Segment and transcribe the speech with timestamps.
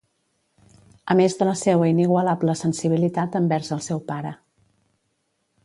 [1.13, 4.33] A més de la seua inigualable sensibilitat envers el seu pare.